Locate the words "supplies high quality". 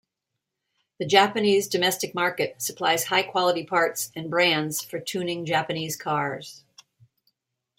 2.59-3.63